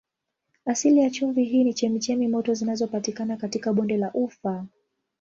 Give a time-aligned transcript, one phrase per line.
[0.65, 4.65] Asili ya chumvi hii ni chemchemi moto zinazopatikana katika bonde la Ufa.